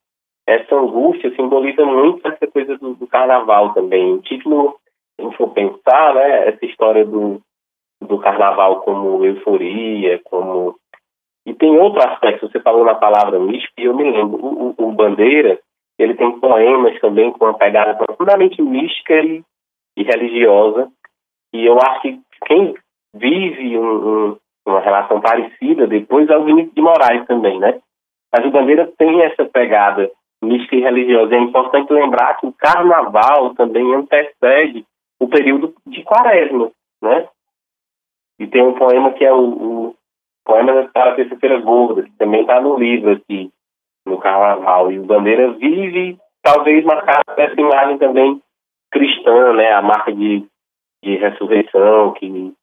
[0.48, 4.14] essa angústia simboliza muito essa coisa do, do carnaval também.
[4.14, 4.78] O título,
[5.16, 7.42] se a gente for pensar, né, essa história do,
[8.00, 10.76] do carnaval como euforia, como.
[11.46, 14.90] E tem outro aspecto, você falou na palavra mística, e eu me lembro, o, o,
[14.90, 15.60] o Bandeira,
[16.02, 19.44] ele tem poemas também com uma pegada profundamente mística e,
[19.98, 20.92] e religiosa,
[21.54, 22.74] e eu acho que quem
[23.14, 27.80] vive um, um, uma relação parecida depois é o Vinícius de Moraes também, né?
[28.34, 30.10] Mas o Bandeira tem essa pegada
[30.42, 31.36] mística e religiosa.
[31.36, 34.86] É importante lembrar que o carnaval também antecede
[35.20, 37.28] o período de quaresma, né?
[38.40, 39.96] E tem um poema que é o, o
[40.44, 43.52] poema da Terça-feira Gorda, que também está no livro aqui,
[44.06, 44.92] no carnaval.
[44.92, 48.42] E o Bandeira vive, talvez, marcado essa imagem também
[48.92, 49.72] cristã, né?
[49.72, 50.46] A marca de,
[51.04, 52.54] de ressurreição, que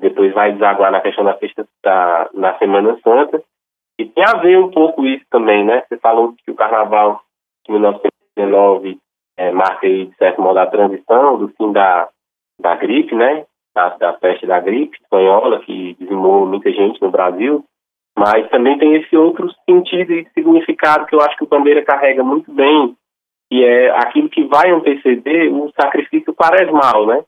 [0.00, 3.42] depois vai desaguar na questão da festa da, na Semana Santa.
[3.98, 5.84] E tem a ver um pouco isso também, né?
[5.86, 7.20] Você falou que o carnaval
[7.66, 8.98] de 1919
[9.36, 12.08] é, marca, aí, de certo modo, a transição do fim da,
[12.60, 13.44] da gripe, né?
[13.74, 17.64] Da, da peste da gripe espanhola, que dizimou muita gente no Brasil.
[18.18, 22.22] Mas também tem esse outro sentido e significado que eu acho que o Bandeira carrega
[22.22, 22.94] muito bem,
[23.50, 27.24] que é aquilo que vai anteceder o sacrifício quaresmal, né?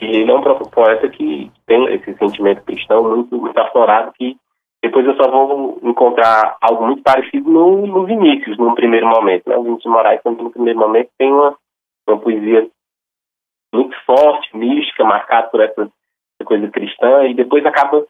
[0.00, 4.36] E ele é um poeta que tem esse sentimento cristão muito, muito aflorado, que
[4.82, 9.48] depois eu só vou encontrar algo muito parecido no, no Vinícius, num primeiro momento.
[9.48, 9.56] Né?
[9.56, 11.54] O Vinícius Moraes, no primeiro momento, tem uma,
[12.08, 12.66] uma poesia
[13.74, 15.90] muito forte, mística, marcada por essa
[16.44, 18.04] coisa cristã, e depois acaba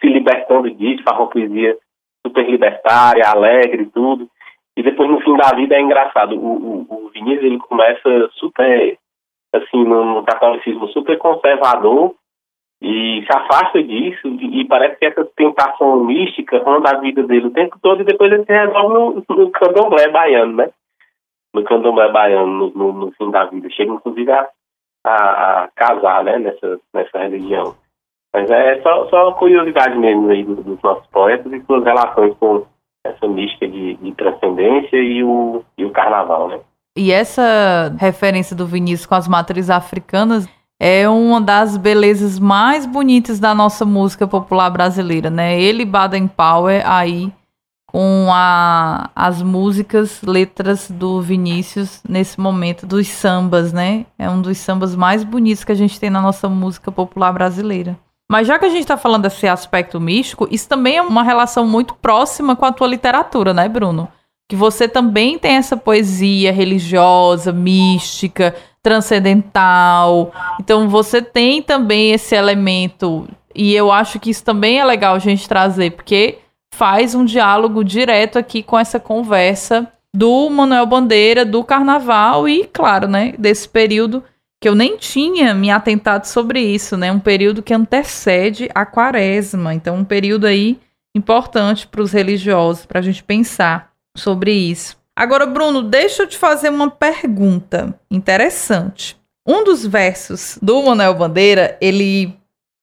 [0.00, 1.76] se libertando disso, poesia
[2.26, 4.28] super libertária, alegre e tudo.
[4.76, 6.36] E depois, no fim da vida, é engraçado.
[6.36, 8.98] O, o, o Vinícius, ele começa super
[9.54, 12.14] assim, num catolicismo super conservador
[12.80, 17.52] e se afasta disso e parece que essa tentação mística ronda a vida dele o
[17.52, 20.70] tempo todo e depois ele se resolve no, no candomblé baiano, né?
[21.54, 23.70] No candomblé baiano, no, no, no fim da vida.
[23.70, 24.46] Chega, inclusive, a,
[25.04, 25.14] a,
[25.64, 26.38] a, casar, né?
[26.38, 27.74] Nessa, nessa religião.
[28.36, 32.66] Mas é só, só curiosidade mesmo aí dos, dos nossos poetas e suas relações com
[33.02, 36.60] essa mística de, de transcendência e o, e o carnaval, né?
[36.94, 40.46] E essa referência do Vinícius com as matrizes africanas
[40.78, 45.58] é uma das belezas mais bonitas da nossa música popular brasileira, né?
[45.58, 47.32] Ele Baden Powell aí
[47.86, 54.04] com a, as músicas, letras do Vinícius nesse momento dos sambas, né?
[54.18, 57.96] É um dos sambas mais bonitos que a gente tem na nossa música popular brasileira.
[58.30, 61.66] Mas já que a gente está falando desse aspecto místico, isso também é uma relação
[61.66, 64.08] muito próxima com a tua literatura, né, Bruno?
[64.48, 70.32] que você também tem essa poesia religiosa, mística, transcendental.
[70.60, 75.18] Então você tem também esse elemento e eu acho que isso também é legal a
[75.18, 76.38] gente trazer, porque
[76.72, 83.08] faz um diálogo direto aqui com essa conversa do Manuel Bandeira, do carnaval e, claro,
[83.08, 84.22] né, desse período
[84.66, 87.12] que eu nem tinha me atentado sobre isso, né?
[87.12, 89.72] Um período que antecede a quaresma.
[89.72, 90.80] Então, um período aí
[91.14, 94.98] importante para os religiosos, para a gente pensar sobre isso.
[95.14, 99.16] Agora, Bruno, deixa eu te fazer uma pergunta interessante.
[99.46, 102.34] Um dos versos do Manuel Bandeira, ele.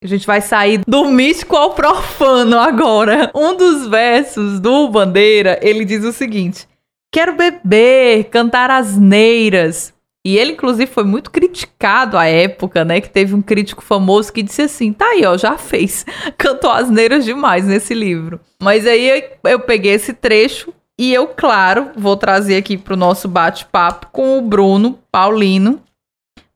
[0.01, 3.29] A gente vai sair do místico ao profano agora.
[3.35, 6.65] Um dos versos do Bandeira, ele diz o seguinte:
[7.11, 9.92] Quero beber, cantar asneiras.
[10.25, 13.01] E ele, inclusive, foi muito criticado à época, né?
[13.01, 16.05] Que teve um crítico famoso que disse assim: tá aí, ó, já fez.
[16.37, 18.39] Cantou asneiras demais nesse livro.
[18.61, 23.27] Mas aí eu peguei esse trecho e eu, claro, vou trazer aqui para o nosso
[23.27, 25.81] bate-papo com o Bruno Paulino.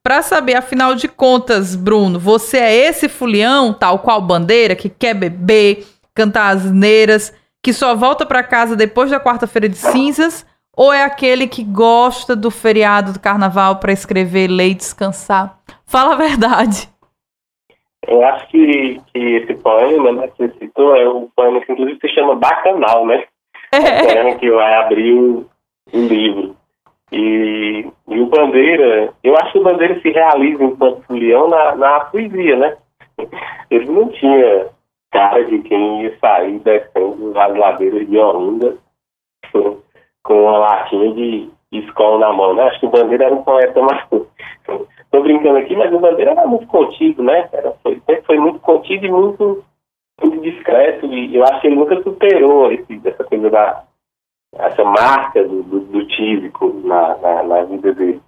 [0.02, 5.14] Para saber, afinal de contas, Bruno, você é esse fulião, tal qual bandeira, que quer
[5.14, 10.46] beber, cantar asneiras, que só volta para casa depois da quarta-feira de cinzas?
[10.78, 15.58] Ou é aquele que gosta do feriado do carnaval para escrever, ler e descansar?
[15.88, 16.88] Fala a verdade.
[18.08, 22.00] Eu acho que, que esse poema né, que você citou é um poema que inclusive
[22.00, 23.24] se chama Bacanal, né?
[23.74, 24.36] é.
[24.36, 25.50] que vai abrir o,
[25.92, 26.56] o livro.
[27.12, 32.00] E, e, o Bandeira, eu acho que o Bandeira se realiza enquanto fulião na, na
[32.02, 32.78] poesia, né?
[33.72, 34.68] Ele não tinha
[35.12, 38.78] cara de quem ia sair descendo as ladeiras de Olinda
[40.28, 42.64] com, uma latinha de escola na mão, né?
[42.64, 44.06] Acho que o Bandeira era um poeta mais...
[45.10, 47.48] Tô brincando aqui, mas o Bandeira era muito contido, né?
[47.54, 49.64] Era, foi, foi muito contido e muito
[50.22, 53.84] muito discreto e eu acho que ele nunca superou esse, essa coisa da
[54.56, 58.22] essa marca do, do, do tísico na, na, na, vida dele.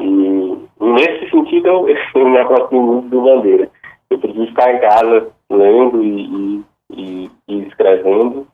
[0.00, 3.68] E nesse sentido eu, eu me aproximo muito do Bandeira.
[4.08, 8.46] Eu preciso ficar em casa lendo e, e, e, e escrevendo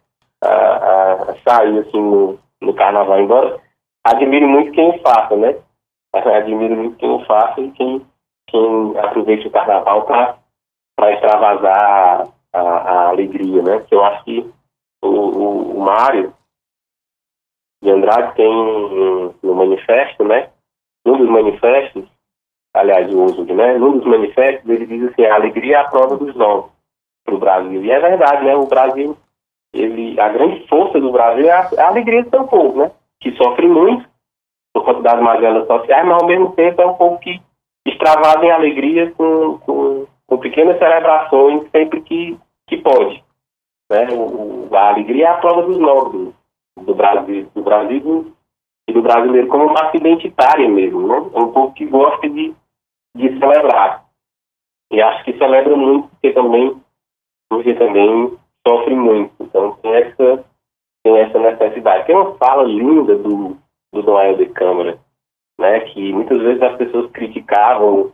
[0.42, 3.60] a, a sair assim no, no carnaval, embora
[4.04, 5.56] admiro muito quem faça, né?
[6.12, 8.06] Admiro muito quem faça e quem,
[8.48, 13.84] quem aproveite o carnaval para extravasar a, a, alegria, né?
[13.88, 14.52] Que eu acho que
[15.02, 16.34] o, o, o Mário
[17.82, 20.50] de Andrade tem no manifesto, né?
[21.04, 22.04] Num dos manifestos,
[22.74, 23.78] aliás, o uso, né?
[23.78, 26.70] Num dos manifestos ele diz assim, a alegria é a prova dos novos
[27.24, 27.84] para o Brasil.
[27.84, 28.54] E é verdade, né?
[28.54, 29.16] O Brasil,
[29.72, 32.90] ele, a grande força do Brasil é a, é a alegria do seu povo, né?
[33.20, 34.06] Que sofre muito
[34.72, 37.40] por conta das mazelas sociais, mas ao mesmo tempo é um povo que
[37.86, 43.22] extravasa em alegria com, com, com pequenas celebrações sempre que, que pode.
[43.90, 44.06] Né?
[44.12, 46.32] O, a alegria é a prova dos nobres
[46.80, 48.32] do Brasil, do Brasil
[48.88, 51.30] e do brasileiro como massa identitária mesmo, né?
[51.34, 52.54] É um povo que gosta de,
[53.16, 54.04] de celebrar.
[54.90, 56.82] E acho que celebra muito porque também,
[57.48, 59.32] porque também sofre muito.
[59.40, 60.44] Então tem essa,
[61.04, 62.06] tem essa necessidade.
[62.06, 63.56] Tem uma fala linda do,
[63.92, 64.98] do Noel de Câmara,
[65.58, 65.80] né?
[65.80, 68.12] Que muitas vezes as pessoas criticavam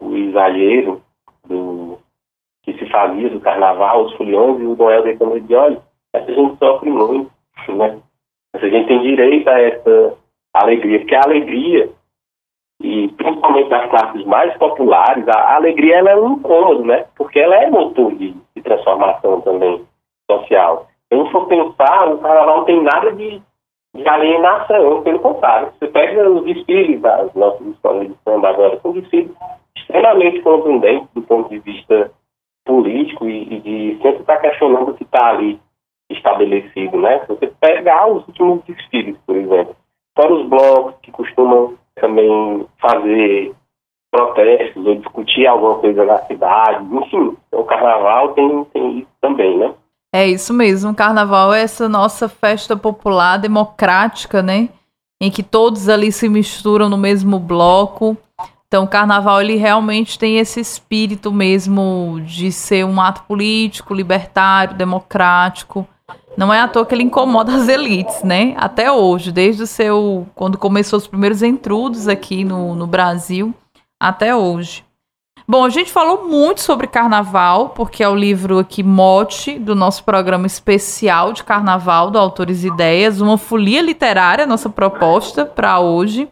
[0.00, 1.02] o exagero
[1.46, 1.98] do
[2.62, 6.32] que se fazia do carnaval, os foliões, e o Noel de Câmara de olha, essa
[6.32, 7.30] gente sofre muito
[7.68, 8.00] né?
[8.52, 10.16] Mas a gente tem direito a essa
[10.54, 11.90] alegria, porque a alegria,
[12.90, 17.06] e principalmente nas classes mais populares, a, alegria ela é um incômodo, né?
[17.16, 19.84] Porque ela é motor de, de transformação também
[20.28, 20.88] social.
[21.08, 23.40] Se a for pensar, o carnaval não tem nada de,
[23.94, 25.72] de alienação, pelo contrário.
[25.78, 29.30] Você pega os desfiles das nossas escolas de samba agora, são desfiles
[29.76, 32.10] extremamente contundentes do ponto de vista
[32.64, 35.60] político e, e de sempre estar questionando o que está ali
[36.10, 37.20] estabelecido, né?
[37.20, 39.76] Se você pegar os últimos desfiles, por exemplo,
[40.12, 43.54] para os blocos que costumam também fazer
[44.10, 49.72] protestos ou discutir alguma coisa na cidade, enfim, o carnaval tem, tem isso também, né?
[50.12, 54.68] É isso mesmo, o carnaval é essa nossa festa popular democrática, né?
[55.22, 58.16] Em que todos ali se misturam no mesmo bloco.
[58.66, 64.76] Então, o carnaval ele realmente tem esse espírito mesmo de ser um ato político, libertário,
[64.76, 65.86] democrático.
[66.40, 68.54] Não é à toa que ele incomoda as elites, né?
[68.56, 70.26] Até hoje, desde o seu.
[70.34, 73.52] quando começou os primeiros intrudos aqui no, no Brasil,
[74.00, 74.82] até hoje.
[75.46, 80.02] Bom, a gente falou muito sobre carnaval, porque é o livro aqui mote do nosso
[80.02, 86.26] programa especial de carnaval do Autores e Ideias, uma folia literária, nossa proposta para hoje.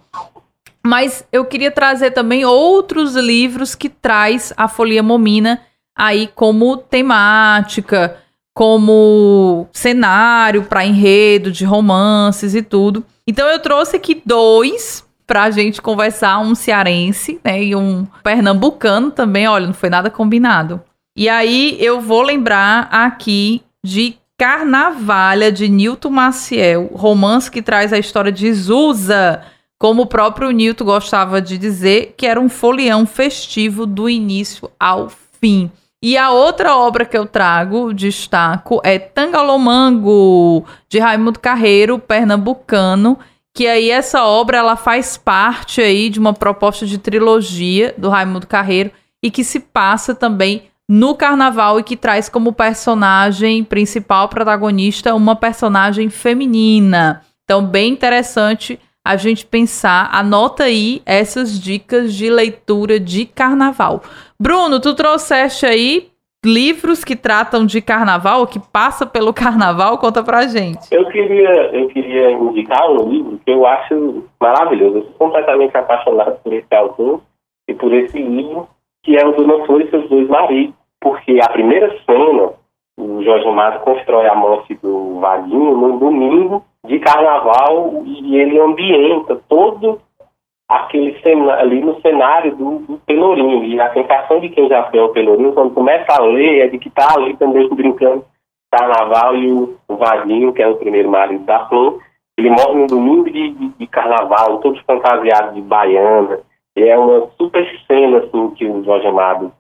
[0.83, 5.61] Mas eu queria trazer também outros livros que traz a Folia Momina
[5.95, 8.17] aí como temática,
[8.59, 13.05] como cenário para enredo de romances e tudo.
[13.25, 19.13] Então eu trouxe aqui dois para a gente conversar, um cearense né, e um pernambucano
[19.13, 19.47] também.
[19.47, 20.83] Olha, não foi nada combinado.
[21.17, 27.99] E aí eu vou lembrar aqui de Carnavalha de Nilton Maciel, romance que traz a
[27.99, 29.41] história de Zusa,
[29.79, 35.09] como o próprio Nilton gostava de dizer, que era um folião festivo do início ao
[35.41, 35.71] fim.
[36.03, 43.19] E a outra obra que eu trago, destaco, é Tangalomango, de Raimundo Carreiro, pernambucano,
[43.53, 48.47] que aí essa obra ela faz parte aí de uma proposta de trilogia do Raimundo
[48.47, 55.15] Carreiro e que se passa também no carnaval e que traz como personagem principal protagonista
[55.17, 57.23] uma personagem feminina.
[57.43, 58.79] Então, bem interessante
[59.09, 60.11] a gente pensar.
[60.13, 64.03] Anota aí essas dicas de leitura de carnaval.
[64.39, 66.11] Bruno, tu trouxeste aí
[66.45, 70.95] livros que tratam de carnaval, que passa pelo carnaval, conta pra gente.
[70.95, 74.99] Eu queria, eu queria indicar um livro que eu acho maravilhoso.
[74.99, 77.23] Eu sou completamente apaixonado por esse autor
[77.67, 78.69] e por esse livro,
[79.03, 80.75] que é o do Flor e seus dois maridos.
[81.01, 82.51] Porque a primeira cena,
[82.99, 89.41] o Jorge Amado constrói a morte do Vaguinho no domingo de carnaval e ele ambienta
[89.49, 90.01] todo
[90.69, 91.17] aquele
[91.53, 93.65] ali no cenário do, do, Pelourinho.
[93.65, 96.79] E a sensação de quem já foi ao Pelourinho, quando começa a ler, é de
[96.79, 98.25] que está ali também brincando
[98.71, 102.01] carnaval e o Vadinho, que é o primeiro marido da Flor,
[102.39, 106.41] ele morre no domingo de, de, de, carnaval, todos fantasiados de baiana.
[106.77, 109.53] E é uma super cena assim, que o Jorge Amado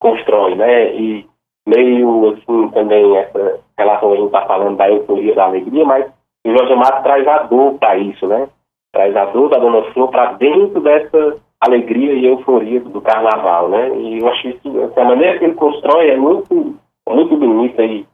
[0.00, 0.94] constrói, né?
[0.94, 1.26] E
[1.68, 6.06] meio assim também essa relação a gente está falando da euforia, da alegria, mas
[6.44, 8.48] o Jorge Amado traz a dor para isso, né?
[8.94, 13.90] traz a dor da Dona Flor para dentro dessa alegria e euforia do carnaval, né?
[13.96, 16.76] E eu acho isso, a maneira que ele constrói é muito,
[17.08, 18.06] muito bonita e,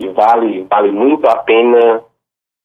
[0.00, 2.02] e vale, vale muito a pena,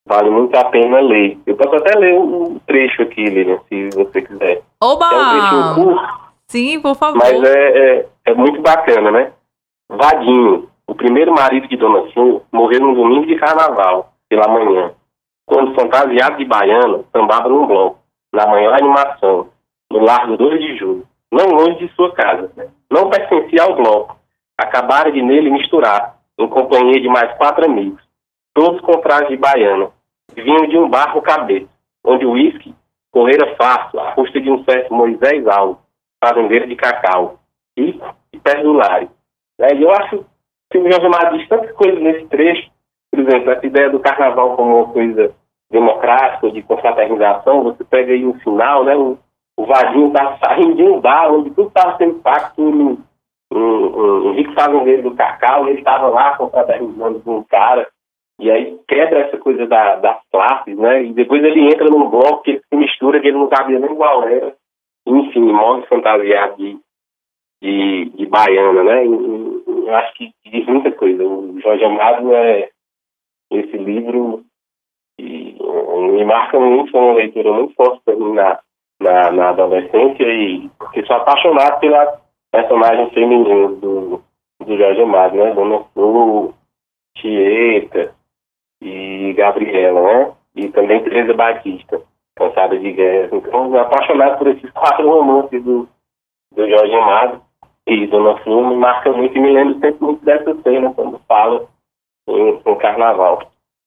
[0.07, 1.37] vale muito a pena ler.
[1.45, 4.61] Eu posso até ler um trecho aqui, Lilian, se você quiser.
[4.81, 5.05] Oba!
[5.05, 6.29] É um trecho curto.
[6.47, 7.17] Sim, por favor.
[7.17, 9.33] Mas é, é, é muito bacana, né?
[9.89, 14.91] Vadinho, o primeiro marido de Dona Sim morreu no domingo de carnaval, pela manhã,
[15.49, 17.97] quando fantasiado de baiana, sambava num bloco,
[18.31, 19.49] na maior animação,
[19.91, 22.51] no Largo 2 de Julho, não longe de sua casa.
[22.91, 24.15] Não pertencia ao bloco.
[24.55, 28.01] Acabara de nele misturar, em companhia de mais quatro amigos,
[28.53, 29.89] todos com traje de baiana.
[30.35, 31.67] Vinham de um barco cabeça,
[32.05, 32.75] onde o uísque
[33.11, 35.81] correra fácil à custa de um certo Moisés Alves,
[36.23, 37.39] fazendeiro de cacau,
[37.75, 39.09] rico e perdulário.
[39.59, 40.23] É, eu acho
[40.69, 42.69] que o Jorge Amado diz tantas coisas nesse trecho,
[43.11, 45.33] por exemplo, essa ideia do carnaval como uma coisa
[45.71, 49.17] democrática, de confraternização, você pega aí o final, né, o,
[49.57, 52.97] o Vadinho está saindo de um bar onde tudo estava sendo pago por um,
[53.53, 57.87] um, um rico fazendeiro do cacau, ele estava lá confraternizando com um cara,
[58.39, 61.03] e aí quebra essa coisa da, das classes, né?
[61.03, 63.93] E depois ele entra num bloco que ele se mistura, que ele não sabia nem
[63.93, 64.55] qual era.
[65.05, 66.79] Enfim, morre fantasiado de,
[67.61, 69.05] de, de baiana, né?
[69.05, 71.21] E, eu acho que diz muita coisa.
[71.21, 72.69] O Jorge Amado é
[73.51, 74.45] esse livro
[75.19, 78.59] e me marca muito, foi uma leitura muito forte para mim na,
[78.99, 82.19] na, na, adolescência e porque sou apaixonado pela
[82.51, 84.21] personagem feminina do,
[84.65, 85.53] do Jorge Amado, né?
[85.53, 86.53] Dona Flor,
[87.15, 88.13] Tieta,
[88.81, 90.31] e Gabriela, né?
[90.55, 92.01] E também Teresa Batista,
[92.35, 93.29] cansada de guerra.
[93.33, 95.87] Então, apaixonado por esses quatro romances do,
[96.55, 97.41] do Jorge Amado
[97.87, 101.67] e Dona Flor me marca muito e me lembro sempre muito dessa cena quando fala
[102.27, 103.39] em, em carnaval.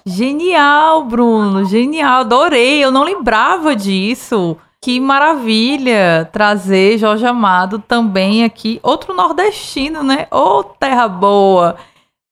[0.04, 4.56] Genial, Bruno, genial, adorei, eu não lembrava disso.
[4.80, 10.26] Que maravilha trazer Jorge Amado também aqui, outro nordestino, né?
[10.28, 11.76] Ô, oh, terra boa!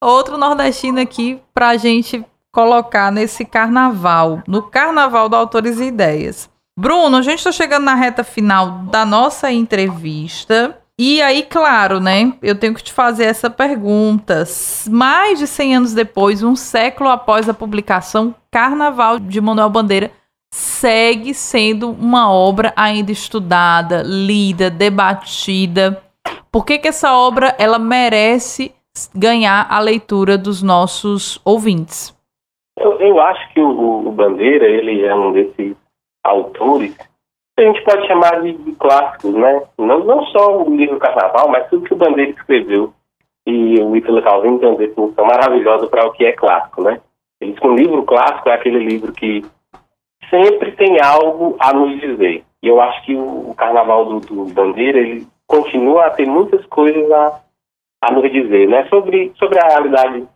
[0.03, 6.49] Outro nordestino aqui pra gente colocar nesse carnaval, no carnaval do Autores e Ideias.
[6.77, 10.80] Bruno, a gente está chegando na reta final da nossa entrevista.
[10.99, 12.33] E aí, claro, né?
[12.41, 14.43] Eu tenho que te fazer essa pergunta.
[14.89, 20.11] Mais de 100 anos depois, um século após a publicação, Carnaval de Manuel Bandeira
[20.53, 26.01] segue sendo uma obra ainda estudada, lida, debatida.
[26.51, 28.73] Por que, que essa obra ela merece
[29.15, 32.15] ganhar a leitura dos nossos ouvintes?
[32.77, 35.75] Eu, eu acho que o, o, Bandeira, ele é um desses
[36.23, 36.95] autores
[37.57, 39.61] a gente pode chamar de, de clássicos, né?
[39.77, 42.93] Não, não só o livro Carnaval, mas tudo que o Bandeira escreveu.
[43.45, 46.99] E o Ítalo Calvino tem uma definição maravilhosa para o que é clássico, né?
[47.39, 49.43] Ele diz que um livro clássico é aquele livro que
[50.29, 52.43] sempre tem algo a nos dizer.
[52.61, 57.11] E eu acho que o, Carnaval do, do Bandeira, ele continua a ter muitas coisas
[57.11, 57.41] a,
[58.03, 58.87] a nos dizer, né?
[58.89, 60.27] Sobre, sobre a realidade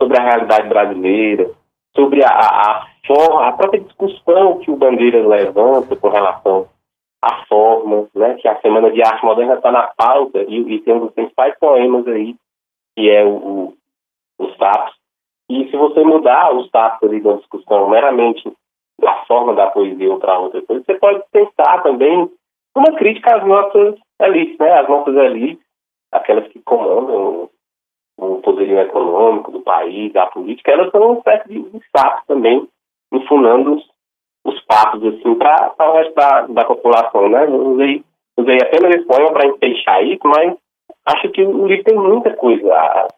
[0.00, 1.50] sobre a realidade brasileira,
[1.94, 6.68] sobre a, a, forma, a própria discussão que o Bandeira levanta com relação
[7.22, 10.94] à forma, né, que a Semana de Arte Moderna está na pauta e, e tem
[10.94, 12.36] um dos principais poemas aí,
[12.96, 13.74] que é o, o,
[14.38, 14.94] os tapos.
[15.50, 18.52] E se você mudar os tapos ali da discussão meramente
[19.00, 22.30] da forma da poesia ou para outra coisa, você pode pensar também
[22.76, 25.64] uma crítica às nossas elites, né, às nossas elites,
[26.12, 27.48] aquelas que comandam
[28.18, 32.68] o poderio econômico do país, a política, elas são uma espécie de, de sapo também,
[33.12, 33.88] enfunando os,
[34.44, 37.28] os assim, para o resto da, da população.
[37.28, 37.46] Né?
[37.46, 38.04] Usei,
[38.36, 40.56] usei apenas esse poema para enfeixar isso, mas
[41.06, 43.08] acho que o livro tem muita coisa a,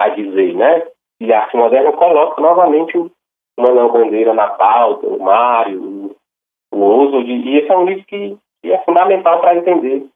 [0.00, 0.54] a dizer.
[0.54, 0.86] Né?
[1.20, 3.10] E a arte moderna coloca novamente o
[3.58, 6.16] Manuel Bandeira na pauta, o Mário, o,
[6.72, 10.08] o Oswald, e esse é um livro que, que é fundamental para entender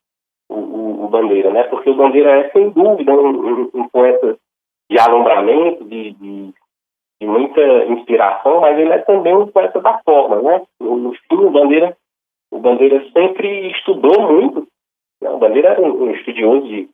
[0.52, 1.64] o, o, Bandeira, né?
[1.64, 4.36] Porque o Bandeira é, sem dúvida, um, um, um poeta
[4.90, 6.54] de alumbramento, de, de,
[7.20, 10.62] de, muita inspiração, mas ele é também um poeta da forma, né?
[10.80, 11.96] No, no fim, o Bandeira,
[12.50, 14.66] o Bandeira sempre estudou muito.
[15.20, 15.30] Né?
[15.30, 16.88] O Bandeira era um, um estudioso de,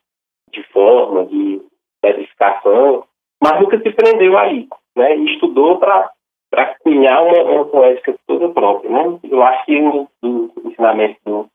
[0.53, 1.61] de forma, de
[2.03, 3.05] edificação,
[3.43, 5.17] mas nunca se prendeu aí, né?
[5.17, 6.11] E estudou para
[6.51, 9.19] para cunhar uma, uma poética toda própria, né?
[9.23, 11.47] Eu acho que um dos ensinamentos do,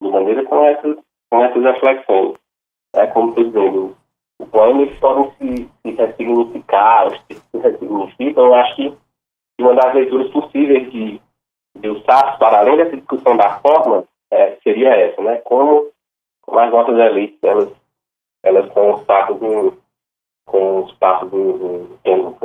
[0.00, 0.96] do Bandeira são essas
[1.30, 2.34] com essas reflexões.
[2.94, 3.96] É como estou dizendo,
[4.40, 8.46] o poema eles podem se, se ressignificar, se ressignificam.
[8.46, 8.98] Eu acho que
[9.60, 11.20] uma das leituras possíveis de,
[11.78, 15.36] de para além dessa discussão da forma, é, seria essa, né?
[15.44, 15.88] Como,
[16.42, 17.68] como as nossas elites, elas,
[18.42, 19.38] elas são os passos
[20.46, 22.36] com os passos do tempo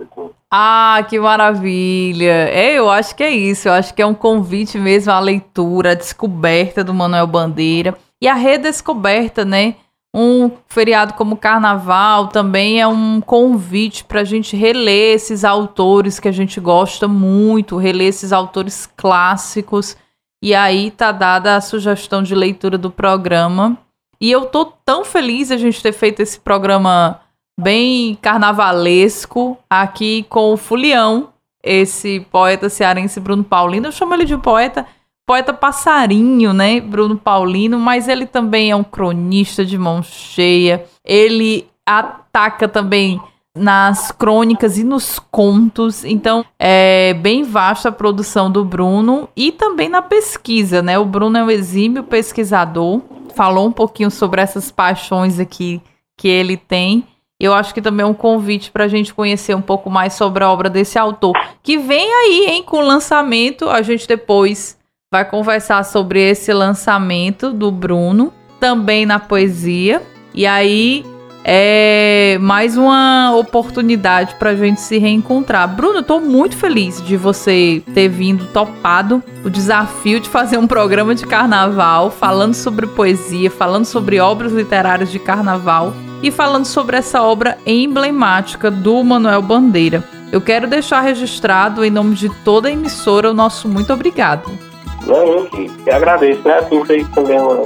[0.00, 0.30] assim.
[0.50, 2.50] Ah, que maravilha!
[2.50, 3.68] É, eu acho que é isso.
[3.68, 7.94] Eu acho que é um convite mesmo à leitura, à descoberta do Manuel Bandeira.
[8.22, 9.76] E a redescoberta, né?
[10.16, 16.28] Um feriado como Carnaval também é um convite para a gente reler esses autores que
[16.28, 19.96] a gente gosta muito, reler esses autores clássicos.
[20.40, 23.76] E aí tá dada a sugestão de leitura do programa.
[24.20, 27.20] E eu tô tão feliz a gente ter feito esse programa
[27.58, 31.30] bem carnavalesco aqui com o Fulião,
[31.62, 33.88] esse poeta cearense Bruno Paulino.
[33.88, 34.86] Eu chamo ele de poeta,
[35.26, 36.80] poeta passarinho, né?
[36.80, 40.84] Bruno Paulino, mas ele também é um cronista de mão cheia.
[41.04, 43.20] Ele ataca também
[43.56, 46.04] nas crônicas e nos contos.
[46.04, 50.98] Então, é bem vasta a produção do Bruno e também na pesquisa, né?
[50.98, 53.00] O Bruno é um exímio pesquisador,
[53.34, 55.80] falou um pouquinho sobre essas paixões aqui
[56.16, 57.06] que ele tem.
[57.38, 60.44] Eu acho que também é um convite para a gente conhecer um pouco mais sobre
[60.44, 63.68] a obra desse autor, que vem aí, hein, com o lançamento.
[63.68, 64.78] A gente depois
[65.14, 70.02] vai conversar sobre esse lançamento do Bruno, também na poesia.
[70.34, 71.06] E aí
[71.44, 75.68] é mais uma oportunidade para a gente se reencontrar.
[75.68, 81.14] Bruno, estou muito feliz de você ter vindo topado o desafio de fazer um programa
[81.14, 85.94] de carnaval, falando sobre poesia, falando sobre obras literárias de carnaval
[86.24, 90.02] e falando sobre essa obra emblemática do Manuel Bandeira.
[90.32, 94.63] Eu quero deixar registrado, em nome de toda a emissora, o nosso muito obrigado.
[95.06, 96.58] Não, eu que, agradeço, né?
[96.58, 97.64] Assim, foi também uma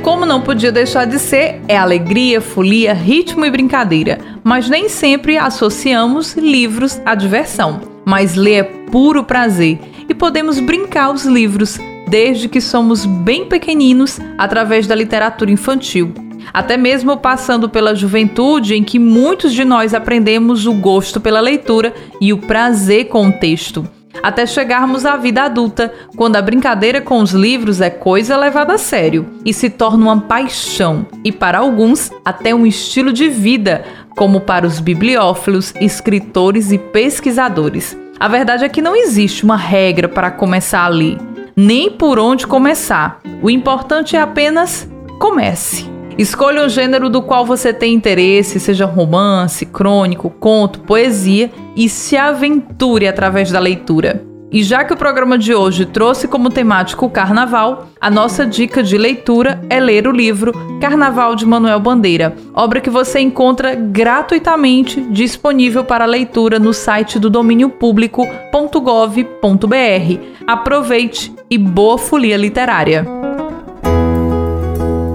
[0.03, 4.19] Como não podia deixar de ser, é alegria, folia, ritmo e brincadeira.
[4.43, 7.81] Mas nem sempre associamos livros à diversão.
[8.05, 14.19] Mas ler é puro prazer e podemos brincar os livros desde que somos bem pequeninos
[14.37, 16.13] através da literatura infantil
[16.51, 21.93] até mesmo passando pela juventude em que muitos de nós aprendemos o gosto pela leitura
[22.19, 23.87] e o prazer com o texto.
[24.21, 28.77] Até chegarmos à vida adulta, quando a brincadeira com os livros é coisa levada a
[28.77, 33.83] sério e se torna uma paixão, e para alguns, até um estilo de vida,
[34.15, 37.97] como para os bibliófilos, escritores e pesquisadores.
[38.19, 41.17] A verdade é que não existe uma regra para começar a ler,
[41.55, 43.19] nem por onde começar.
[43.41, 44.87] O importante é apenas
[45.19, 45.92] comece.
[46.17, 52.15] Escolha o gênero do qual você tem interesse, seja romance, crônico, conto, poesia, e se
[52.15, 54.33] aventure através da leitura.
[54.53, 58.83] E já que o programa de hoje trouxe como temático o carnaval, a nossa dica
[58.83, 65.01] de leitura é ler o livro Carnaval de Manuel Bandeira, obra que você encontra gratuitamente
[65.01, 70.19] disponível para leitura no site do domínio público.gov.br.
[70.45, 73.32] Aproveite e boa folia literária!